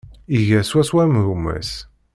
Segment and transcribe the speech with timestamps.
[0.37, 1.71] Iga swaswa am gma-s.